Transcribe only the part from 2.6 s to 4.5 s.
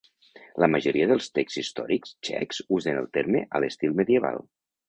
usen el terme a l'estil medieval.